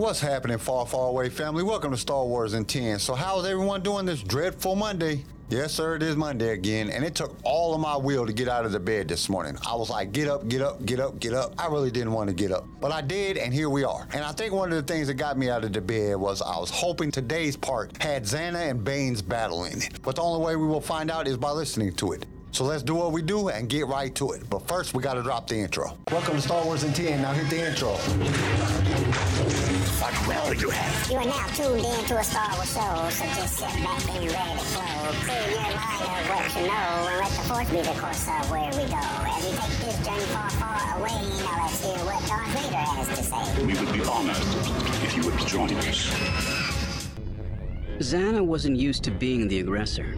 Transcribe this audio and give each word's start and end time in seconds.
What's 0.00 0.18
happening, 0.18 0.56
far, 0.56 0.86
far 0.86 1.08
away 1.08 1.28
family? 1.28 1.62
Welcome 1.62 1.90
to 1.90 1.96
Star 1.98 2.24
Wars 2.24 2.54
in 2.54 2.64
10. 2.64 2.98
So, 3.00 3.14
how's 3.14 3.44
everyone 3.44 3.82
doing 3.82 4.06
this 4.06 4.22
dreadful 4.22 4.74
Monday? 4.74 5.26
Yes, 5.50 5.74
sir, 5.74 5.94
it 5.96 6.02
is 6.02 6.16
Monday 6.16 6.54
again, 6.54 6.88
and 6.88 7.04
it 7.04 7.14
took 7.14 7.36
all 7.44 7.74
of 7.74 7.82
my 7.82 7.98
will 7.98 8.24
to 8.24 8.32
get 8.32 8.48
out 8.48 8.64
of 8.64 8.72
the 8.72 8.80
bed 8.80 9.08
this 9.08 9.28
morning. 9.28 9.58
I 9.68 9.74
was 9.74 9.90
like, 9.90 10.12
get 10.12 10.26
up, 10.26 10.48
get 10.48 10.62
up, 10.62 10.82
get 10.86 11.00
up, 11.00 11.20
get 11.20 11.34
up. 11.34 11.52
I 11.58 11.66
really 11.66 11.90
didn't 11.90 12.12
want 12.12 12.30
to 12.30 12.34
get 12.34 12.50
up, 12.50 12.66
but 12.80 12.92
I 12.92 13.02
did, 13.02 13.36
and 13.36 13.52
here 13.52 13.68
we 13.68 13.84
are. 13.84 14.08
And 14.14 14.24
I 14.24 14.32
think 14.32 14.54
one 14.54 14.72
of 14.72 14.76
the 14.76 14.90
things 14.90 15.06
that 15.08 15.14
got 15.14 15.36
me 15.36 15.50
out 15.50 15.64
of 15.64 15.74
the 15.74 15.82
bed 15.82 16.16
was 16.16 16.40
I 16.40 16.58
was 16.58 16.70
hoping 16.70 17.10
today's 17.10 17.54
part 17.54 18.02
had 18.02 18.22
Zannah 18.22 18.70
and 18.70 18.82
Bane's 18.82 19.20
battle 19.20 19.66
in 19.66 19.82
it. 19.82 20.00
But 20.00 20.16
the 20.16 20.22
only 20.22 20.42
way 20.42 20.56
we 20.56 20.66
will 20.66 20.80
find 20.80 21.10
out 21.10 21.28
is 21.28 21.36
by 21.36 21.50
listening 21.50 21.92
to 21.96 22.12
it. 22.12 22.24
So 22.52 22.64
let's 22.64 22.82
do 22.82 22.94
what 22.94 23.12
we 23.12 23.20
do 23.20 23.48
and 23.50 23.68
get 23.68 23.86
right 23.86 24.14
to 24.14 24.30
it. 24.30 24.48
But 24.48 24.66
first, 24.66 24.94
we 24.94 25.02
got 25.02 25.14
to 25.14 25.22
drop 25.22 25.46
the 25.46 25.56
intro. 25.56 25.98
Welcome 26.10 26.36
to 26.36 26.40
Star 26.40 26.64
Wars 26.64 26.84
in 26.84 26.94
10. 26.94 27.20
Now 27.20 27.34
hit 27.34 27.50
the 27.50 27.68
intro. 27.68 27.98
What 30.26 30.48
will 30.48 30.54
you 30.54 30.70
have? 30.70 31.10
You 31.10 31.16
are 31.18 31.24
now 31.24 31.46
tuned 31.48 31.84
in 31.84 32.04
to 32.06 32.18
a 32.18 32.24
Star 32.24 32.50
Wars 32.54 32.72
show, 32.74 33.08
so 33.10 33.24
just 33.38 33.58
sit 33.58 33.68
back 33.82 34.02
and 34.10 34.26
ready 34.26 34.58
to 34.58 34.64
flow. 34.66 35.12
Clear 35.22 35.46
your 35.54 35.70
mind 35.70 36.02
of 36.02 36.28
what 36.28 36.46
you 36.56 36.66
know, 36.66 37.08
and 37.08 37.18
let 37.18 37.30
the 37.30 37.42
force 37.46 37.70
be 37.70 37.80
the 37.80 37.94
course 38.00 38.26
of 38.28 38.50
where 38.50 38.70
we 38.70 38.84
go. 38.90 38.98
As 38.98 39.44
we 39.44 39.50
take 39.56 39.76
this 39.86 39.98
journey 40.06 40.26
far, 40.34 40.50
far 40.50 40.98
away, 40.98 41.14
now 41.42 41.62
let's 41.62 41.84
hear 41.84 42.04
what 42.04 42.20
Darth 42.26 42.50
Vader 42.58 42.76
has 42.76 43.08
to 43.08 43.22
say. 43.22 43.64
We 43.64 43.74
would 43.74 43.92
be 43.92 44.02
honored 44.02 44.36
if 45.04 45.16
you 45.16 45.22
would 45.24 45.38
join 45.46 45.74
us. 45.74 46.10
Zannah 47.98 48.44
wasn't 48.44 48.76
used 48.78 49.04
to 49.04 49.10
being 49.10 49.46
the 49.48 49.60
aggressor. 49.60 50.16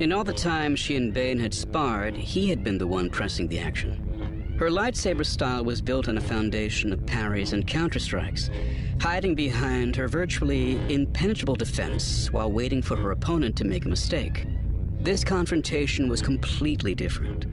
In 0.00 0.12
all 0.12 0.24
the 0.24 0.32
time 0.32 0.76
she 0.76 0.96
and 0.96 1.12
Bane 1.12 1.38
had 1.38 1.52
sparred, 1.54 2.16
he 2.16 2.48
had 2.48 2.64
been 2.64 2.78
the 2.78 2.86
one 2.86 3.10
pressing 3.10 3.48
the 3.48 3.58
action. 3.58 4.07
Her 4.58 4.70
lightsaber 4.70 5.24
style 5.24 5.64
was 5.64 5.80
built 5.80 6.08
on 6.08 6.18
a 6.18 6.20
foundation 6.20 6.92
of 6.92 7.06
parries 7.06 7.52
and 7.52 7.64
counterstrikes, 7.64 8.50
hiding 9.00 9.36
behind 9.36 9.94
her 9.94 10.08
virtually 10.08 10.80
impenetrable 10.92 11.54
defense 11.54 12.32
while 12.32 12.50
waiting 12.50 12.82
for 12.82 12.96
her 12.96 13.12
opponent 13.12 13.54
to 13.58 13.64
make 13.64 13.84
a 13.84 13.88
mistake. 13.88 14.46
This 14.98 15.22
confrontation 15.22 16.08
was 16.08 16.20
completely 16.20 16.92
different. 16.92 17.46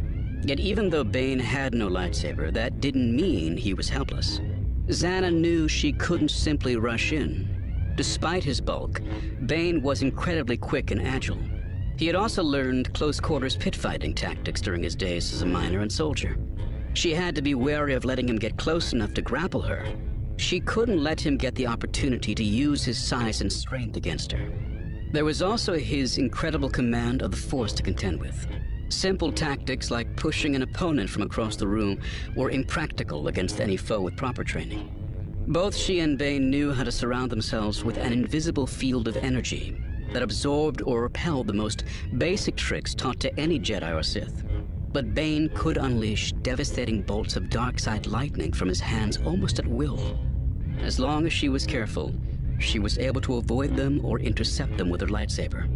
Yet 0.48 0.60
even 0.60 0.90
though 0.90 1.04
Bane 1.04 1.38
had 1.38 1.76
no 1.76 1.90
lightsaber, 1.90 2.52
that 2.56 2.82
didn't 2.82 3.16
mean 3.16 3.56
he 3.56 3.76
was 3.76 3.88
helpless. 3.88 4.40
Zannah 4.88 5.32
knew 5.32 5.68
she 5.68 5.94
couldn't 5.94 6.32
simply 6.32 6.76
rush 6.76 7.12
in. 7.12 7.94
Despite 7.96 8.44
his 8.44 8.60
bulk, 8.60 9.00
Bane 9.46 9.84
was 9.84 10.02
incredibly 10.02 10.58
quick 10.58 10.90
and 10.90 11.04
agile. 11.04 11.38
He 11.98 12.08
had 12.08 12.16
also 12.16 12.44
learned 12.44 12.96
close 12.96 13.20
quarters 13.20 13.56
pit 13.56 13.76
fighting 13.76 14.16
tactics 14.16 14.60
during 14.60 14.82
his 14.82 14.96
days 14.96 15.32
as 15.32 15.44
a 15.44 15.46
miner 15.46 15.82
and 15.82 15.92
soldier. 15.92 16.36
She 16.96 17.14
had 17.14 17.36
to 17.36 17.42
be 17.42 17.56
wary 17.56 17.94
of 17.94 18.06
letting 18.06 18.30
him 18.30 18.38
get 18.38 18.58
close 18.58 18.94
enough 18.94 19.14
to 19.16 19.22
grapple 19.22 19.62
her. 19.62 19.86
She 20.38 20.62
couldn't 20.62 21.04
let 21.04 21.20
him 21.20 21.36
get 21.36 21.54
the 21.56 21.68
opportunity 21.68 22.34
to 22.34 22.44
use 22.44 22.86
his 22.86 22.98
size 22.98 23.42
and 23.42 23.52
strength 23.52 23.98
against 23.98 24.32
her. 24.32 24.50
There 25.12 25.26
was 25.26 25.42
also 25.42 25.74
his 25.74 26.18
incredible 26.18 26.70
command 26.70 27.22
of 27.22 27.32
the 27.32 27.38
Force 27.38 27.74
to 27.74 27.84
contend 27.84 28.22
with. 28.22 28.48
Simple 28.88 29.32
tactics 29.32 29.92
like 29.92 30.16
pushing 30.16 30.56
an 30.56 30.62
opponent 30.62 31.10
from 31.10 31.24
across 31.24 31.58
the 31.58 31.68
room 31.68 32.00
were 32.34 32.50
impractical 32.50 33.28
against 33.28 33.60
any 33.60 33.76
foe 33.76 34.00
with 34.00 34.16
proper 34.16 34.46
training. 34.46 34.90
Both 35.48 35.76
she 35.76 36.00
and 36.00 36.18
Bane 36.18 36.50
knew 36.50 36.72
how 36.72 36.86
to 36.86 36.92
surround 36.94 37.30
themselves 37.30 37.84
with 37.84 37.98
an 37.98 38.14
invisible 38.14 38.68
field 38.68 39.10
of 39.10 39.18
energy 39.18 39.78
that 40.14 40.24
absorbed 40.24 40.82
or 40.82 41.02
repelled 41.02 41.48
the 41.48 41.54
most 41.54 41.84
basic 42.18 42.56
tricks 42.56 42.96
taught 42.96 43.20
to 43.20 43.40
any 43.40 43.60
Jedi 43.60 43.94
or 43.94 44.02
Sith. 44.02 44.46
But 44.96 45.14
Bane 45.14 45.50
could 45.50 45.76
unleash 45.76 46.32
devastating 46.32 47.02
bolts 47.02 47.36
of 47.36 47.50
dark 47.50 47.80
side 47.80 48.08
lightning 48.08 48.54
from 48.54 48.70
his 48.70 48.80
hands 48.80 49.18
almost 49.26 49.60
at 49.60 49.68
will. 49.68 50.18
As 50.80 51.02
long 51.02 51.26
as 51.26 51.34
she 51.34 51.50
was 51.50 51.66
careful, 51.66 52.16
she 52.60 52.80
was 52.80 52.98
able 52.98 53.20
to 53.20 53.36
avoid 53.36 53.76
them 53.76 54.00
or 54.06 54.22
intercept 54.22 54.78
them 54.78 54.90
with 54.90 55.02
her 55.02 55.08
lightsaber. 55.08 55.68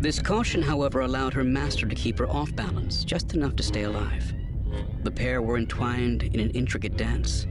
This 0.00 0.22
caution, 0.22 0.62
however, 0.62 1.00
allowed 1.00 1.34
her 1.34 1.44
master 1.44 1.86
to 1.86 1.94
keep 1.94 2.18
her 2.18 2.30
off 2.30 2.56
balance, 2.56 3.04
just 3.04 3.34
enough 3.34 3.56
to 3.56 3.62
stay 3.62 3.82
alive. 3.82 4.32
The 5.02 5.10
pair 5.10 5.42
were 5.42 5.58
entwined 5.58 6.22
in 6.22 6.40
an 6.40 6.48
intricate 6.52 6.96
dance. 6.96 7.46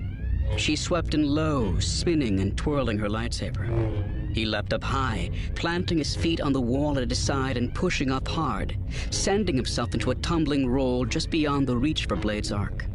She 0.57 0.75
swept 0.75 1.13
in 1.13 1.27
low, 1.27 1.77
spinning 1.77 2.39
and 2.39 2.57
twirling 2.57 2.97
her 2.97 3.09
lightsaber. 3.09 4.14
He 4.35 4.43
leapt 4.43 4.73
up 4.73 4.83
high, 4.83 5.31
planting 5.55 5.97
his 5.97 6.13
feet 6.13 6.41
on 6.41 6.51
the 6.51 6.59
wall 6.59 6.99
at 6.99 7.09
his 7.09 7.17
side 7.17 7.55
and 7.55 7.73
pushing 7.73 8.11
up 8.11 8.27
hard, 8.27 8.77
sending 9.09 9.55
himself 9.55 9.93
into 9.93 10.11
a 10.11 10.15
tumbling 10.15 10.67
roll 10.67 11.05
just 11.05 11.29
beyond 11.29 11.65
the 11.65 11.77
reach 11.77 12.05
for 12.05 12.17
Blade's 12.17 12.51
arc. 12.51 12.85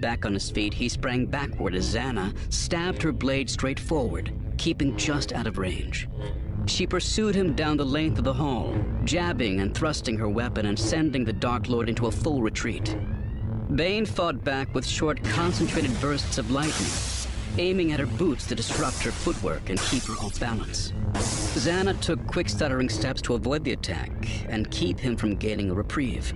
Back 0.00 0.24
on 0.24 0.32
his 0.32 0.50
feet, 0.50 0.72
he 0.72 0.88
sprang 0.88 1.26
backward 1.26 1.74
as 1.74 1.94
Zannah 1.94 2.34
stabbed 2.50 3.02
her 3.02 3.12
blade 3.12 3.50
straight 3.50 3.78
forward, 3.78 4.32
keeping 4.56 4.96
just 4.96 5.34
out 5.34 5.46
of 5.46 5.58
range. 5.58 6.08
She 6.64 6.86
pursued 6.86 7.34
him 7.34 7.52
down 7.52 7.76
the 7.76 7.84
length 7.84 8.16
of 8.16 8.24
the 8.24 8.32
hall, 8.32 8.74
jabbing 9.04 9.60
and 9.60 9.74
thrusting 9.74 10.16
her 10.16 10.30
weapon 10.30 10.64
and 10.64 10.78
sending 10.78 11.22
the 11.22 11.34
Dark 11.34 11.68
Lord 11.68 11.90
into 11.90 12.06
a 12.06 12.10
full 12.10 12.40
retreat. 12.40 12.96
Bane 13.74 14.06
fought 14.06 14.42
back 14.42 14.74
with 14.74 14.86
short, 14.86 15.22
concentrated 15.22 16.00
bursts 16.00 16.38
of 16.38 16.50
lightning, 16.50 16.88
aiming 17.56 17.92
at 17.92 18.00
her 18.00 18.06
boots 18.06 18.46
to 18.46 18.54
disrupt 18.54 19.02
her 19.02 19.10
footwork 19.10 19.70
and 19.70 19.78
keep 19.80 20.02
her 20.04 20.14
off 20.14 20.38
balance. 20.38 20.92
Zannah 21.14 21.98
took 22.00 22.24
quick 22.26 22.48
stuttering 22.48 22.88
steps 22.88 23.22
to 23.22 23.34
avoid 23.34 23.64
the 23.64 23.72
attack 23.72 24.10
and 24.48 24.70
keep 24.70 24.98
him 24.98 25.16
from 25.16 25.36
gaining 25.36 25.70
a 25.70 25.74
reprieve. 25.74 26.34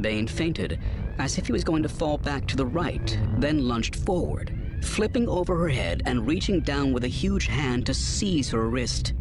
Bane 0.00 0.26
feinted, 0.26 0.78
as 1.18 1.38
if 1.38 1.46
he 1.46 1.52
was 1.52 1.64
going 1.64 1.82
to 1.82 1.88
fall 1.88 2.18
back 2.18 2.46
to 2.46 2.56
the 2.56 2.66
right, 2.66 3.18
then 3.38 3.66
lunged 3.66 3.96
forward, 3.96 4.56
flipping 4.82 5.28
over 5.28 5.56
her 5.56 5.68
head 5.68 6.02
and 6.06 6.26
reaching 6.26 6.60
down 6.60 6.92
with 6.92 7.04
a 7.04 7.08
huge 7.08 7.46
hand 7.46 7.86
to 7.86 7.94
seize 7.94 8.50
her 8.50 8.68
wrist. 8.68 9.14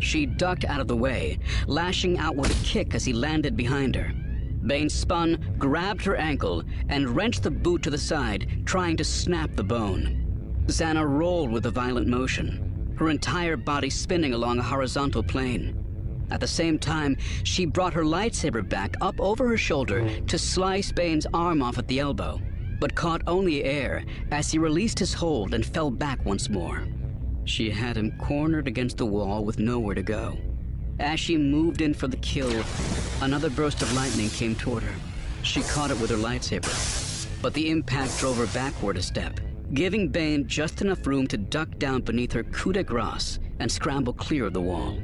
She 0.00 0.26
ducked 0.26 0.64
out 0.64 0.80
of 0.80 0.88
the 0.88 0.96
way, 0.96 1.38
lashing 1.66 2.18
out 2.18 2.36
with 2.36 2.50
a 2.50 2.64
kick 2.64 2.94
as 2.94 3.04
he 3.04 3.12
landed 3.12 3.56
behind 3.56 3.94
her. 3.94 4.12
Bane 4.66 4.90
spun, 4.90 5.54
grabbed 5.58 6.04
her 6.04 6.16
ankle, 6.16 6.62
and 6.88 7.14
wrenched 7.14 7.42
the 7.42 7.50
boot 7.50 7.82
to 7.84 7.90
the 7.90 7.98
side, 7.98 8.62
trying 8.66 8.96
to 8.96 9.04
snap 9.04 9.54
the 9.54 9.62
bone. 9.62 10.25
Zannah 10.66 11.06
rolled 11.06 11.50
with 11.50 11.66
a 11.66 11.70
violent 11.70 12.08
motion, 12.08 12.94
her 12.98 13.08
entire 13.08 13.56
body 13.56 13.88
spinning 13.88 14.34
along 14.34 14.58
a 14.58 14.62
horizontal 14.62 15.22
plane. 15.22 15.82
At 16.30 16.40
the 16.40 16.48
same 16.48 16.78
time, 16.78 17.16
she 17.44 17.66
brought 17.66 17.94
her 17.94 18.02
lightsaber 18.02 18.68
back 18.68 18.96
up 19.00 19.20
over 19.20 19.46
her 19.46 19.56
shoulder 19.56 20.08
to 20.26 20.38
slice 20.38 20.90
Bane's 20.90 21.26
arm 21.32 21.62
off 21.62 21.78
at 21.78 21.86
the 21.86 22.00
elbow, 22.00 22.40
but 22.80 22.96
caught 22.96 23.22
only 23.28 23.62
air 23.62 24.04
as 24.32 24.50
he 24.50 24.58
released 24.58 24.98
his 24.98 25.14
hold 25.14 25.54
and 25.54 25.64
fell 25.64 25.90
back 25.90 26.24
once 26.24 26.48
more. 26.48 26.86
She 27.44 27.70
had 27.70 27.96
him 27.96 28.18
cornered 28.18 28.66
against 28.66 28.96
the 28.96 29.06
wall 29.06 29.44
with 29.44 29.60
nowhere 29.60 29.94
to 29.94 30.02
go. 30.02 30.36
As 30.98 31.20
she 31.20 31.36
moved 31.36 31.80
in 31.80 31.94
for 31.94 32.08
the 32.08 32.16
kill, 32.16 32.64
another 33.20 33.50
burst 33.50 33.82
of 33.82 33.92
lightning 33.94 34.30
came 34.30 34.56
toward 34.56 34.82
her. 34.82 34.94
She 35.42 35.62
caught 35.62 35.92
it 35.92 36.00
with 36.00 36.10
her 36.10 36.16
lightsaber, 36.16 37.40
but 37.40 37.54
the 37.54 37.70
impact 37.70 38.18
drove 38.18 38.38
her 38.38 38.46
backward 38.46 38.96
a 38.96 39.02
step, 39.02 39.38
giving 39.74 40.08
Bane 40.08 40.46
just 40.46 40.80
enough 40.80 41.06
room 41.06 41.26
to 41.26 41.36
duck 41.36 41.78
down 41.78 42.02
beneath 42.02 42.32
her 42.32 42.44
coup 42.44 42.72
de 42.72 42.84
grace 42.84 43.38
and 43.58 43.70
scramble 43.70 44.12
clear 44.12 44.46
of 44.46 44.52
the 44.52 44.60
wall. 44.60 44.98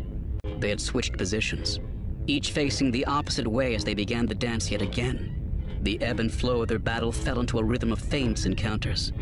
They 0.59 0.69
had 0.69 0.81
switched 0.81 1.19
positions, 1.19 1.81
each 2.27 2.53
facing 2.53 2.91
the 2.91 3.05
opposite 3.07 3.47
way 3.47 3.75
as 3.75 3.85
they 3.85 3.95
began 3.95 4.27
the 4.27 4.35
dance 4.35 4.71
yet 4.71 4.83
again. 4.83 5.39
The 5.83 6.01
ebb 6.01 6.21
and 6.21 6.33
flow 6.33 6.63
of 6.63 6.69
their 6.69 6.79
battle 6.79 7.11
fell 7.11 7.41
into 7.41 7.59
a 7.59 7.65
rhythm 7.65 7.93
of 7.93 7.99
feints 7.99 8.45
and 8.45 8.57
counters. 8.57 9.13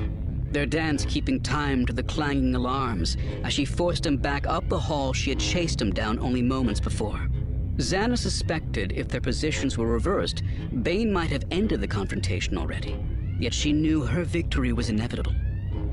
Their 0.53 0.67
dance 0.67 1.07
keeping 1.07 1.41
time 1.41 1.87
to 1.87 1.93
the 1.93 2.03
clanging 2.03 2.55
alarms 2.55 3.17
as 3.45 3.53
she 3.53 3.65
forced 3.65 4.05
him 4.05 4.19
back 4.19 4.47
up 4.47 4.69
the 4.69 4.79
hall 4.79 5.13
she 5.13 5.31
had 5.31 5.39
chased 5.41 5.81
him 5.81 5.91
down 5.91 6.19
only 6.19 6.43
moments 6.43 6.81
before. 6.81 7.31
Zannah 7.77 8.19
suspected 8.19 8.93
if 8.93 9.09
their 9.09 9.23
positions 9.23 9.79
were 9.79 9.87
reversed, 9.87 10.43
Bane 10.83 11.11
might 11.11 11.31
have 11.31 11.45
ended 11.51 11.81
the 11.81 11.89
confrontation 11.89 12.59
already. 12.59 12.97
Yet 13.41 13.55
she 13.55 13.73
knew 13.73 14.03
her 14.03 14.23
victory 14.23 14.73
was 14.73 14.91
inevitable. 14.91 15.35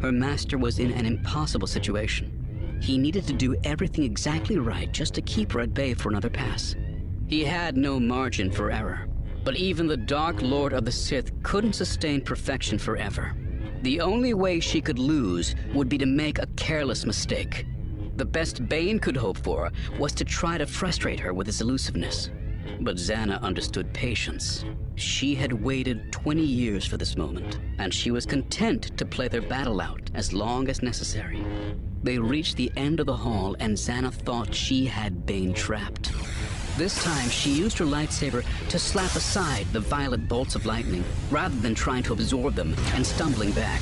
Her 0.02 0.12
master 0.12 0.58
was 0.58 0.80
in 0.80 0.92
an 0.92 1.06
impossible 1.06 1.68
situation. 1.68 2.80
He 2.82 2.98
needed 2.98 3.26
to 3.28 3.34
do 3.34 3.56
everything 3.64 4.04
exactly 4.04 4.58
right 4.58 4.92
just 4.92 5.14
to 5.16 5.22
keep 5.22 5.54
her 5.54 5.62
at 5.62 5.74
bay 5.74 5.94
for 5.94 6.10
another 6.10 6.30
pass. 6.30 6.76
He 7.28 7.44
had 7.44 7.76
no 7.76 8.00
margin 8.00 8.52
for 8.52 8.70
error, 8.70 9.08
but 9.44 9.56
even 9.56 9.88
the 9.88 9.98
Dark 9.98 10.42
Lord 10.42 10.74
of 10.74 10.86
the 10.86 10.92
Sith 10.92 11.32
couldn't 11.42 11.74
sustain 11.74 12.22
perfection 12.22 12.78
forever. 12.78 13.34
The 13.82 14.02
only 14.02 14.34
way 14.34 14.60
she 14.60 14.82
could 14.82 15.00
lose 15.00 15.56
would 15.74 15.88
be 15.88 15.98
to 15.98 16.06
make 16.06 16.40
a 16.40 16.48
careless 16.58 17.06
mistake. 17.06 17.66
The 18.18 18.26
best 18.26 18.68
Bane 18.68 19.00
could 19.00 19.16
hope 19.16 19.38
for 19.38 19.72
was 19.98 20.14
to 20.14 20.26
try 20.26 20.58
to 20.58 20.66
frustrate 20.66 21.20
her 21.20 21.34
with 21.34 21.48
his 21.48 21.62
elusiveness. 21.62 22.30
But 22.80 22.98
Zannah 22.98 23.42
understood 23.42 23.94
patience. 23.94 24.66
She 24.96 25.36
had 25.36 25.52
waited 25.54 26.12
20 26.12 26.42
years 26.42 26.86
for 26.86 26.98
this 26.98 27.18
moment, 27.18 27.60
and 27.78 27.94
she 27.94 28.12
was 28.12 28.26
content 28.26 28.98
to 28.98 29.06
play 29.06 29.28
their 29.28 29.42
battle 29.42 29.82
out 29.82 30.10
as 30.14 30.34
long 30.34 30.70
as 30.70 30.82
necessary. 30.82 31.44
They 32.04 32.20
reached 32.20 32.56
the 32.56 32.72
end 32.78 33.00
of 33.00 33.06
the 33.06 33.16
hall, 33.16 33.56
and 33.60 33.76
Zannah 33.76 34.14
thought 34.14 34.54
she 34.54 34.86
had 34.86 35.26
Bane 35.26 35.54
trapped. 35.54 36.12
This 36.78 37.04
time, 37.04 37.30
she 37.30 37.52
used 37.52 37.78
her 37.80 37.86
lightsaber 37.86 38.46
to 38.70 38.80
slap 38.80 39.16
aside 39.16 39.66
the 39.74 39.80
violet 39.80 40.28
bolts 40.28 40.54
of 40.54 40.66
lightning, 40.66 41.04
rather 41.32 41.56
than 41.56 41.74
trying 41.74 42.04
to 42.04 42.14
absorb 42.14 42.54
them 42.54 42.76
and 42.94 43.06
stumbling 43.06 43.52
back. 43.52 43.82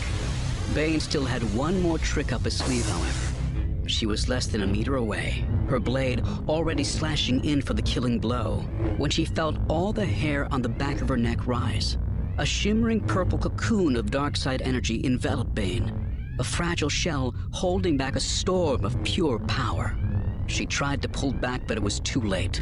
Bane 0.73 0.99
still 0.99 1.25
had 1.25 1.43
one 1.53 1.81
more 1.81 1.97
trick 1.97 2.31
up 2.31 2.43
his 2.43 2.57
sleeve, 2.57 2.85
however. 2.89 3.34
She 3.87 4.05
was 4.05 4.27
less 4.27 4.47
than 4.47 4.63
a 4.63 4.67
meter 4.67 4.95
away, 4.95 5.45
her 5.67 5.79
blade 5.79 6.23
already 6.47 6.83
slashing 6.83 7.43
in 7.45 7.61
for 7.61 7.73
the 7.73 7.81
killing 7.81 8.19
blow, 8.19 8.61
when 8.97 9.11
she 9.11 9.25
felt 9.25 9.57
all 9.69 9.93
the 9.93 10.05
hair 10.05 10.51
on 10.51 10.61
the 10.61 10.69
back 10.69 11.01
of 11.01 11.09
her 11.09 11.17
neck 11.17 11.45
rise. 11.45 11.97
A 12.37 12.45
shimmering 12.45 12.99
purple 12.99 13.37
cocoon 13.37 13.95
of 13.95 14.11
dark 14.11 14.35
side 14.35 14.61
energy 14.63 15.01
enveloped 15.05 15.53
Bane, 15.53 16.35
a 16.39 16.43
fragile 16.43 16.89
shell 16.89 17.33
holding 17.51 17.95
back 17.95 18.15
a 18.15 18.19
storm 18.19 18.83
of 18.83 19.01
pure 19.03 19.39
power. 19.39 19.95
She 20.47 20.65
tried 20.65 21.01
to 21.01 21.09
pull 21.09 21.31
back, 21.31 21.67
but 21.67 21.77
it 21.77 21.83
was 21.83 21.99
too 22.01 22.21
late. 22.21 22.61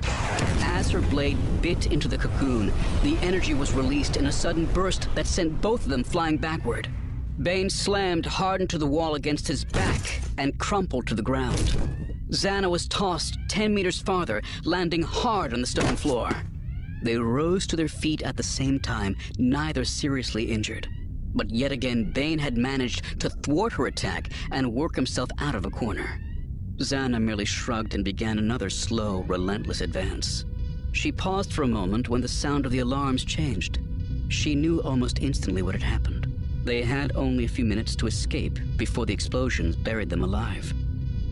As 0.61 0.91
her 0.91 1.01
blade 1.01 1.37
bit 1.61 1.91
into 1.91 2.07
the 2.07 2.17
cocoon, 2.17 2.71
the 3.01 3.17
energy 3.17 3.53
was 3.53 3.73
released 3.73 4.17
in 4.17 4.27
a 4.27 4.31
sudden 4.31 4.65
burst 4.67 5.09
that 5.15 5.27
sent 5.27 5.61
both 5.61 5.83
of 5.83 5.89
them 5.89 6.03
flying 6.03 6.37
backward. 6.37 6.87
Bane 7.41 7.69
slammed 7.69 8.27
hard 8.27 8.61
into 8.61 8.77
the 8.77 8.85
wall 8.85 9.15
against 9.15 9.47
his 9.47 9.65
back 9.65 10.21
and 10.37 10.57
crumpled 10.59 11.07
to 11.07 11.15
the 11.15 11.23
ground. 11.23 11.75
Zannah 12.29 12.69
was 12.69 12.87
tossed 12.87 13.37
10 13.49 13.73
meters 13.73 13.99
farther, 13.99 14.41
landing 14.63 15.01
hard 15.01 15.53
on 15.53 15.61
the 15.61 15.67
stone 15.67 15.95
floor. 15.95 16.29
They 17.01 17.17
rose 17.17 17.65
to 17.67 17.75
their 17.75 17.87
feet 17.87 18.21
at 18.21 18.37
the 18.37 18.43
same 18.43 18.79
time, 18.79 19.15
neither 19.37 19.83
seriously 19.83 20.45
injured. 20.45 20.87
But 21.35 21.49
yet 21.49 21.71
again, 21.71 22.11
Bane 22.11 22.39
had 22.39 22.55
managed 22.55 23.19
to 23.21 23.29
thwart 23.29 23.73
her 23.73 23.87
attack 23.87 24.29
and 24.51 24.73
work 24.73 24.95
himself 24.95 25.29
out 25.39 25.55
of 25.55 25.65
a 25.65 25.71
corner. 25.71 26.21
Zannah 26.77 27.21
merely 27.21 27.45
shrugged 27.45 27.95
and 27.95 28.05
began 28.05 28.37
another 28.37 28.69
slow, 28.69 29.23
relentless 29.23 29.81
advance. 29.81 30.45
She 30.91 31.11
paused 31.11 31.51
for 31.51 31.63
a 31.63 31.67
moment 31.67 32.09
when 32.09 32.21
the 32.21 32.27
sound 32.27 32.67
of 32.67 32.71
the 32.71 32.79
alarms 32.79 33.25
changed. 33.25 33.79
She 34.29 34.53
knew 34.53 34.81
almost 34.81 35.19
instantly 35.19 35.63
what 35.63 35.75
had 35.75 35.83
happened. 35.83 36.12
They 36.63 36.81
had 36.81 37.15
only 37.15 37.43
a 37.43 37.49
few 37.49 37.65
minutes 37.65 37.95
to 37.97 38.07
escape 38.07 38.57
before 38.77 39.05
the 39.05 39.13
explosions 39.13 39.75
buried 39.75 40.09
them 40.09 40.23
alive. 40.23 40.73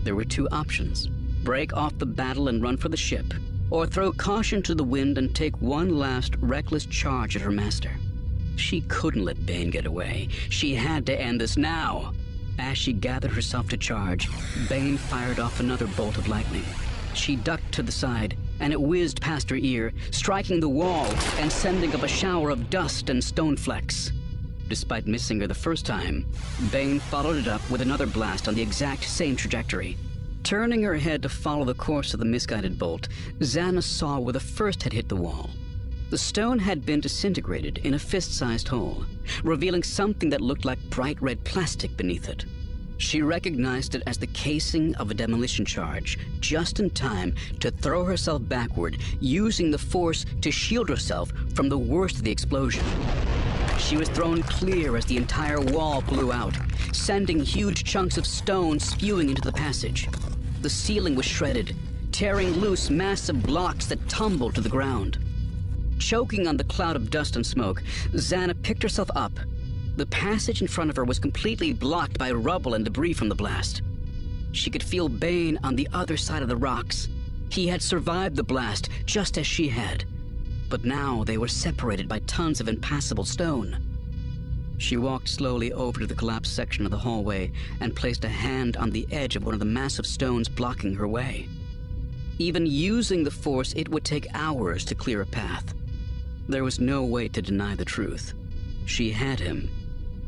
There 0.03 0.15
were 0.15 0.25
two 0.25 0.49
options 0.49 1.07
break 1.43 1.73
off 1.73 1.97
the 1.97 2.05
battle 2.05 2.49
and 2.49 2.61
run 2.61 2.77
for 2.77 2.89
the 2.89 2.97
ship, 2.97 3.33
or 3.71 3.87
throw 3.87 4.11
caution 4.11 4.61
to 4.63 4.75
the 4.75 4.83
wind 4.83 5.17
and 5.17 5.33
take 5.33 5.59
one 5.59 5.97
last 5.97 6.35
reckless 6.39 6.85
charge 6.85 7.35
at 7.35 7.41
her 7.41 7.51
master. 7.51 7.91
She 8.57 8.81
couldn't 8.81 9.25
let 9.25 9.45
Bane 9.45 9.71
get 9.71 9.87
away. 9.87 10.27
She 10.49 10.75
had 10.75 11.05
to 11.07 11.19
end 11.19 11.41
this 11.41 11.57
now. 11.57 12.13
As 12.59 12.77
she 12.77 12.93
gathered 12.93 13.31
herself 13.31 13.69
to 13.69 13.77
charge, 13.77 14.29
Bane 14.69 14.97
fired 14.97 15.39
off 15.39 15.59
another 15.59 15.87
bolt 15.87 16.17
of 16.17 16.27
lightning. 16.27 16.65
She 17.13 17.37
ducked 17.37 17.71
to 17.71 17.81
the 17.81 17.91
side, 17.91 18.37
and 18.59 18.71
it 18.71 18.79
whizzed 18.79 19.19
past 19.21 19.49
her 19.49 19.55
ear, 19.55 19.93
striking 20.11 20.59
the 20.59 20.69
wall 20.69 21.07
and 21.37 21.51
sending 21.51 21.95
up 21.95 22.03
a 22.03 22.07
shower 22.07 22.49
of 22.49 22.69
dust 22.69 23.09
and 23.09 23.23
stone 23.23 23.57
flecks. 23.57 24.11
Despite 24.71 25.05
missing 25.05 25.41
her 25.41 25.47
the 25.47 25.53
first 25.53 25.85
time, 25.85 26.25
Bane 26.71 27.01
followed 27.01 27.35
it 27.35 27.49
up 27.49 27.61
with 27.69 27.81
another 27.81 28.05
blast 28.05 28.47
on 28.47 28.55
the 28.55 28.61
exact 28.61 29.03
same 29.03 29.35
trajectory. 29.35 29.97
Turning 30.43 30.81
her 30.83 30.95
head 30.95 31.21
to 31.23 31.27
follow 31.27 31.65
the 31.65 31.73
course 31.73 32.13
of 32.13 32.21
the 32.21 32.25
misguided 32.25 32.79
bolt, 32.79 33.09
Zannah 33.39 33.83
saw 33.83 34.17
where 34.17 34.31
the 34.31 34.39
first 34.39 34.81
had 34.83 34.93
hit 34.93 35.09
the 35.09 35.15
wall. 35.17 35.49
The 36.09 36.17
stone 36.17 36.57
had 36.57 36.85
been 36.85 37.01
disintegrated 37.01 37.79
in 37.79 37.95
a 37.95 37.99
fist 37.99 38.33
sized 38.33 38.69
hole, 38.69 39.03
revealing 39.43 39.83
something 39.83 40.29
that 40.29 40.39
looked 40.39 40.63
like 40.63 40.79
bright 40.89 41.21
red 41.21 41.43
plastic 41.43 41.97
beneath 41.97 42.29
it. 42.29 42.45
She 42.97 43.21
recognized 43.21 43.95
it 43.95 44.03
as 44.07 44.19
the 44.19 44.27
casing 44.27 44.95
of 44.95 45.11
a 45.11 45.15
demolition 45.15 45.65
charge, 45.65 46.17
just 46.39 46.79
in 46.79 46.91
time 46.91 47.35
to 47.59 47.71
throw 47.71 48.05
herself 48.05 48.47
backward, 48.47 48.99
using 49.19 49.69
the 49.69 49.77
force 49.77 50.25
to 50.39 50.49
shield 50.49 50.87
herself 50.87 51.33
from 51.55 51.67
the 51.67 51.77
worst 51.77 52.19
of 52.19 52.23
the 52.23 52.31
explosion. 52.31 52.85
She 53.81 53.97
was 53.97 54.07
thrown 54.09 54.41
clear 54.43 54.95
as 54.95 55.05
the 55.05 55.17
entire 55.17 55.59
wall 55.59 56.01
blew 56.01 56.31
out, 56.31 56.57
sending 56.93 57.41
huge 57.41 57.83
chunks 57.83 58.17
of 58.17 58.25
stone 58.25 58.79
spewing 58.79 59.29
into 59.29 59.41
the 59.41 59.51
passage. 59.51 60.07
The 60.61 60.69
ceiling 60.69 61.15
was 61.15 61.25
shredded, 61.25 61.75
tearing 62.13 62.53
loose 62.53 62.89
massive 62.89 63.43
blocks 63.43 63.87
that 63.87 64.07
tumbled 64.07 64.55
to 64.55 64.61
the 64.61 64.69
ground. 64.69 65.17
Choking 65.99 66.47
on 66.47 66.55
the 66.55 66.63
cloud 66.63 66.95
of 66.95 67.09
dust 67.09 67.35
and 67.35 67.45
smoke, 67.45 67.83
Zannah 68.13 68.61
picked 68.61 68.83
herself 68.83 69.09
up. 69.13 69.33
The 69.97 70.05
passage 70.05 70.61
in 70.61 70.67
front 70.67 70.89
of 70.89 70.95
her 70.95 71.03
was 71.03 71.19
completely 71.19 71.73
blocked 71.73 72.17
by 72.17 72.31
rubble 72.31 72.75
and 72.75 72.85
debris 72.85 73.13
from 73.13 73.27
the 73.27 73.35
blast. 73.35 73.81
She 74.53 74.69
could 74.69 74.83
feel 74.83 75.09
Bane 75.09 75.59
on 75.63 75.75
the 75.75 75.89
other 75.91 76.15
side 76.15 76.43
of 76.43 76.47
the 76.47 76.55
rocks. 76.55 77.09
He 77.49 77.67
had 77.67 77.81
survived 77.81 78.37
the 78.37 78.43
blast, 78.43 78.89
just 79.05 79.37
as 79.37 79.45
she 79.45 79.67
had. 79.67 80.05
But 80.69 80.85
now 80.85 81.25
they 81.25 81.37
were 81.37 81.49
separated 81.49 82.07
by 82.07 82.20
tons 82.31 82.61
of 82.61 82.69
impassable 82.69 83.25
stone. 83.25 83.77
She 84.77 84.95
walked 84.95 85.27
slowly 85.27 85.73
over 85.73 85.99
to 85.99 86.07
the 86.07 86.15
collapsed 86.15 86.55
section 86.55 86.85
of 86.85 86.91
the 86.91 86.97
hallway 86.97 87.51
and 87.81 87.93
placed 87.93 88.23
a 88.23 88.29
hand 88.29 88.77
on 88.77 88.89
the 88.89 89.05
edge 89.11 89.35
of 89.35 89.43
one 89.43 89.53
of 89.53 89.59
the 89.59 89.65
massive 89.65 90.05
stones 90.05 90.47
blocking 90.47 90.95
her 90.95 91.09
way. 91.09 91.49
Even 92.39 92.65
using 92.65 93.25
the 93.25 93.31
force, 93.31 93.73
it 93.73 93.89
would 93.89 94.05
take 94.05 94.33
hours 94.33 94.85
to 94.85 94.95
clear 94.95 95.19
a 95.19 95.25
path. 95.25 95.73
There 96.47 96.63
was 96.63 96.79
no 96.79 97.03
way 97.03 97.27
to 97.27 97.41
deny 97.41 97.75
the 97.75 97.83
truth. 97.83 98.33
She 98.85 99.11
had 99.11 99.41
him, 99.41 99.69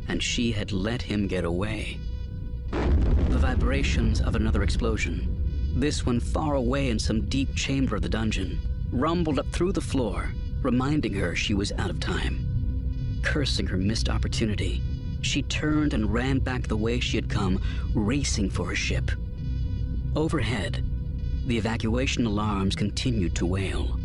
and 0.10 0.22
she 0.22 0.52
had 0.52 0.74
let 0.74 1.02
him 1.02 1.26
get 1.26 1.46
away. 1.46 2.00
The 2.72 3.40
vibrations 3.40 4.20
of 4.20 4.36
another 4.36 4.62
explosion, 4.62 5.74
this 5.78 6.06
one 6.06 6.20
far 6.20 6.56
away 6.56 6.90
in 6.90 7.00
some 7.00 7.30
deep 7.30 7.56
chamber 7.56 7.96
of 7.96 8.02
the 8.02 8.10
dungeon, 8.10 8.60
rumbled 8.92 9.40
up 9.40 9.48
through 9.54 9.72
the 9.72 9.80
floor, 9.80 10.34
reminding 10.64 11.14
her 11.14 11.36
she 11.36 11.54
was 11.54 11.72
out 11.74 11.90
of 11.90 12.00
time. 12.00 13.20
Cursing 13.22 13.68
her 13.68 13.78
missed 13.78 14.10
opportunity, 14.10 14.82
she 15.22 15.42
turned 15.44 15.94
and 15.94 16.14
ran 16.14 16.40
back 16.40 16.68
the 16.68 16.78
way 16.78 17.00
she 17.00 17.18
had 17.18 17.30
come, 17.30 17.62
racing 17.94 18.50
for 18.50 18.68
her 18.68 18.76
ship. 18.76 19.12
Overhead, 20.16 20.84
the 21.46 21.58
evacuation 21.58 22.26
alarms 22.26 22.76
continued 22.76 23.36
to 23.36 23.46
wail. 23.46 24.00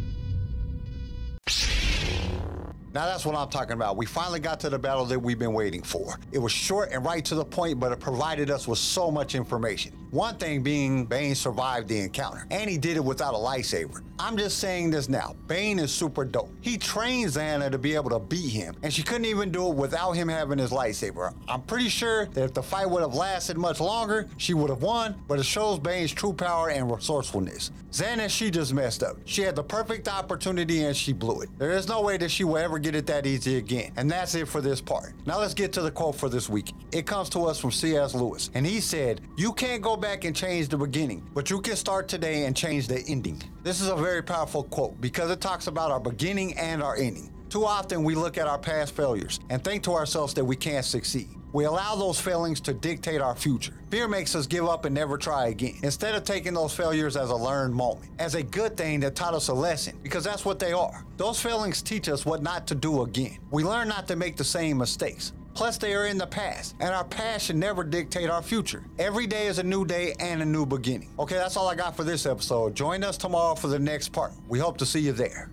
Now 2.94 3.06
that's 3.06 3.24
what 3.24 3.36
I'm 3.36 3.48
talking 3.48 3.74
about. 3.74 3.96
We 3.96 4.06
finally 4.06 4.40
got 4.40 4.58
to 4.60 4.70
the 4.70 4.78
battle 4.78 5.04
that 5.04 5.18
we've 5.20 5.38
been 5.38 5.52
waiting 5.52 5.82
for. 5.82 6.18
It 6.32 6.38
was 6.38 6.52
short 6.52 6.90
and 6.90 7.04
right 7.04 7.24
to 7.26 7.34
the 7.34 7.44
point, 7.44 7.78
but 7.78 7.92
it 7.92 8.00
provided 8.00 8.50
us 8.50 8.66
with 8.66 8.78
so 8.78 9.10
much 9.10 9.34
information. 9.34 9.92
One 10.10 10.36
thing 10.36 10.62
being 10.62 11.04
Bane 11.04 11.34
survived 11.34 11.86
the 11.86 12.00
encounter, 12.00 12.46
and 12.50 12.70
he 12.70 12.78
did 12.78 12.96
it 12.96 13.04
without 13.04 13.34
a 13.34 13.36
lightsaber. 13.36 14.00
I'm 14.18 14.38
just 14.38 14.58
saying 14.58 14.90
this 14.90 15.06
now. 15.06 15.36
Bane 15.46 15.78
is 15.78 15.92
super 15.92 16.24
dope. 16.24 16.50
He 16.62 16.78
trained 16.78 17.30
Zannah 17.30 17.70
to 17.70 17.76
be 17.76 17.94
able 17.94 18.08
to 18.10 18.18
beat 18.18 18.50
him, 18.50 18.74
and 18.82 18.90
she 18.92 19.02
couldn't 19.02 19.26
even 19.26 19.50
do 19.50 19.68
it 19.68 19.74
without 19.74 20.12
him 20.12 20.26
having 20.28 20.58
his 20.58 20.70
lightsaber. 20.70 21.34
I'm 21.46 21.60
pretty 21.60 21.90
sure 21.90 22.24
that 22.24 22.42
if 22.42 22.54
the 22.54 22.62
fight 22.62 22.88
would 22.88 23.02
have 23.02 23.14
lasted 23.14 23.58
much 23.58 23.80
longer, 23.80 24.28
she 24.38 24.54
would 24.54 24.70
have 24.70 24.82
won, 24.82 25.14
but 25.28 25.38
it 25.38 25.44
shows 25.44 25.78
Bane's 25.78 26.12
true 26.12 26.32
power 26.32 26.70
and 26.70 26.90
resourcefulness. 26.90 27.70
Zannah, 27.92 28.28
she 28.28 28.50
just 28.50 28.74
messed 28.74 29.02
up. 29.02 29.16
She 29.24 29.42
had 29.42 29.56
the 29.56 29.62
perfect 29.62 30.08
opportunity 30.08 30.84
and 30.84 30.94
she 30.94 31.12
blew 31.12 31.40
it. 31.40 31.48
There 31.58 31.70
is 31.70 31.88
no 31.88 32.02
way 32.02 32.18
that 32.18 32.30
she 32.30 32.44
will 32.44 32.58
ever 32.58 32.78
get 32.78 32.94
it 32.94 33.06
that 33.06 33.26
easy 33.26 33.56
again. 33.56 33.92
And 33.96 34.10
that's 34.10 34.34
it 34.34 34.46
for 34.46 34.60
this 34.60 34.80
part. 34.80 35.14
Now 35.24 35.38
let's 35.38 35.54
get 35.54 35.72
to 35.74 35.80
the 35.80 35.90
quote 35.90 36.14
for 36.14 36.28
this 36.28 36.50
week. 36.50 36.72
It 36.92 37.06
comes 37.06 37.30
to 37.30 37.46
us 37.46 37.58
from 37.58 37.70
C.S. 37.70 38.14
Lewis, 38.14 38.50
and 38.52 38.66
he 38.66 38.80
said, 38.80 39.22
You 39.36 39.52
can't 39.54 39.80
go 39.80 39.96
back 39.98 40.24
and 40.24 40.34
change 40.34 40.68
the 40.68 40.78
beginning, 40.78 41.28
but 41.34 41.50
you 41.50 41.60
can 41.60 41.76
start 41.76 42.08
today 42.08 42.44
and 42.44 42.56
change 42.56 42.86
the 42.88 43.00
ending. 43.08 43.42
This 43.62 43.80
is 43.80 43.88
a 43.88 43.96
very 43.96 44.22
powerful 44.22 44.62
quote 44.62 45.00
because 45.00 45.30
it 45.30 45.40
talks 45.40 45.66
about 45.66 45.90
our 45.90 46.00
beginning 46.00 46.56
and 46.56 46.82
our 46.82 46.96
ending. 46.96 47.32
Too 47.50 47.64
often 47.64 48.04
we 48.04 48.14
look 48.14 48.38
at 48.38 48.46
our 48.46 48.58
past 48.58 48.94
failures 48.94 49.40
and 49.50 49.62
think 49.62 49.82
to 49.84 49.92
ourselves 49.92 50.34
that 50.34 50.44
we 50.44 50.54
can't 50.54 50.84
succeed. 50.84 51.28
We 51.52 51.64
allow 51.64 51.96
those 51.96 52.20
failings 52.20 52.60
to 52.62 52.74
dictate 52.74 53.22
our 53.22 53.34
future. 53.34 53.72
Fear 53.90 54.08
makes 54.08 54.34
us 54.34 54.46
give 54.46 54.66
up 54.66 54.84
and 54.84 54.94
never 54.94 55.16
try 55.16 55.46
again. 55.46 55.78
Instead 55.82 56.14
of 56.14 56.24
taking 56.24 56.52
those 56.52 56.74
failures 56.74 57.16
as 57.16 57.30
a 57.30 57.34
learned 57.34 57.74
moment, 57.74 58.10
as 58.18 58.34
a 58.34 58.42
good 58.42 58.76
thing 58.76 59.00
that 59.00 59.16
taught 59.16 59.32
us 59.32 59.48
a 59.48 59.54
lesson, 59.54 59.98
because 60.02 60.22
that's 60.22 60.44
what 60.44 60.58
they 60.58 60.72
are. 60.72 61.06
Those 61.16 61.40
failings 61.40 61.80
teach 61.80 62.10
us 62.10 62.26
what 62.26 62.42
not 62.42 62.66
to 62.66 62.74
do 62.74 63.02
again. 63.02 63.38
We 63.50 63.64
learn 63.64 63.88
not 63.88 64.06
to 64.08 64.16
make 64.16 64.36
the 64.36 64.44
same 64.44 64.76
mistakes. 64.76 65.32
Plus, 65.58 65.76
they 65.76 65.92
are 65.92 66.06
in 66.06 66.18
the 66.18 66.26
past, 66.26 66.76
and 66.78 66.94
our 66.94 67.02
past 67.02 67.46
should 67.46 67.56
never 67.56 67.82
dictate 67.82 68.30
our 68.30 68.42
future. 68.42 68.84
Every 68.96 69.26
day 69.26 69.48
is 69.48 69.58
a 69.58 69.62
new 69.64 69.84
day 69.84 70.14
and 70.20 70.40
a 70.40 70.44
new 70.44 70.64
beginning. 70.64 71.10
Okay, 71.18 71.34
that's 71.34 71.56
all 71.56 71.66
I 71.66 71.74
got 71.74 71.96
for 71.96 72.04
this 72.04 72.26
episode. 72.26 72.76
Join 72.76 73.02
us 73.02 73.16
tomorrow 73.16 73.56
for 73.56 73.66
the 73.66 73.78
next 73.80 74.10
part. 74.10 74.30
We 74.46 74.60
hope 74.60 74.78
to 74.78 74.86
see 74.86 75.00
you 75.00 75.10
there. 75.10 75.50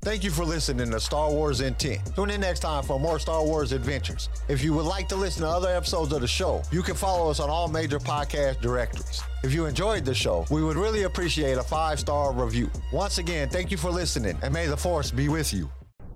Thank 0.00 0.24
you 0.24 0.30
for 0.30 0.46
listening 0.46 0.90
to 0.92 1.00
Star 1.00 1.30
Wars 1.30 1.60
in 1.60 1.74
10. 1.74 1.98
Tune 2.16 2.30
in 2.30 2.40
next 2.40 2.60
time 2.60 2.82
for 2.82 2.98
more 2.98 3.18
Star 3.18 3.44
Wars 3.44 3.72
adventures. 3.72 4.30
If 4.48 4.64
you 4.64 4.72
would 4.72 4.86
like 4.86 5.06
to 5.08 5.16
listen 5.16 5.42
to 5.42 5.48
other 5.50 5.68
episodes 5.68 6.14
of 6.14 6.22
the 6.22 6.26
show, 6.26 6.62
you 6.72 6.80
can 6.80 6.94
follow 6.94 7.30
us 7.30 7.40
on 7.40 7.50
all 7.50 7.68
major 7.68 7.98
podcast 7.98 8.62
directories. 8.62 9.22
If 9.44 9.52
you 9.52 9.66
enjoyed 9.66 10.06
the 10.06 10.14
show, 10.14 10.46
we 10.50 10.64
would 10.64 10.78
really 10.78 11.02
appreciate 11.02 11.58
a 11.58 11.62
five 11.62 12.00
star 12.00 12.32
review. 12.32 12.70
Once 12.90 13.18
again, 13.18 13.50
thank 13.50 13.70
you 13.70 13.76
for 13.76 13.90
listening, 13.90 14.38
and 14.42 14.54
may 14.54 14.66
the 14.66 14.78
Force 14.78 15.10
be 15.10 15.28
with 15.28 15.52
you. 15.52 15.68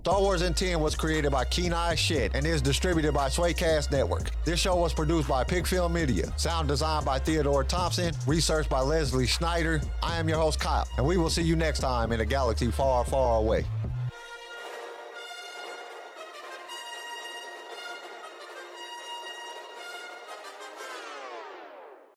Star 0.03 0.19
Wars 0.19 0.41
in 0.41 0.53
10 0.53 0.81
was 0.81 0.95
created 0.95 1.31
by 1.31 1.45
Keen 1.45 1.71
Eye 1.71 1.95
Shed 1.95 2.31
and 2.33 2.45
is 2.45 2.61
distributed 2.61 3.13
by 3.13 3.29
Swaycast 3.29 3.89
Network. 3.89 4.31
This 4.43 4.59
show 4.59 4.75
was 4.75 4.93
produced 4.93 5.29
by 5.29 5.45
Pigfield 5.45 5.93
Media, 5.93 6.25
sound 6.35 6.67
designed 6.67 7.05
by 7.05 7.19
Theodore 7.19 7.63
Thompson, 7.63 8.13
research 8.27 8.67
by 8.67 8.81
Leslie 8.81 9.25
Schneider. 9.25 9.79
I 10.01 10.19
am 10.19 10.27
your 10.27 10.39
host, 10.39 10.59
Kyle, 10.59 10.85
and 10.97 11.07
we 11.07 11.15
will 11.15 11.29
see 11.29 11.41
you 11.41 11.55
next 11.55 11.79
time 11.79 12.11
in 12.11 12.19
a 12.19 12.25
galaxy 12.25 12.69
far, 12.69 13.05
far 13.05 13.37
away. 13.37 13.63